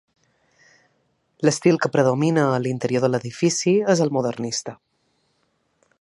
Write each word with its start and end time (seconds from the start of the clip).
L'estil 1.47 1.77
que 1.83 1.91
predomina 1.97 2.47
a 2.55 2.63
l'interior 2.63 3.05
de 3.07 3.11
l'edifici 3.13 3.77
és 3.95 4.05
el 4.07 4.15
modernista. 4.19 4.77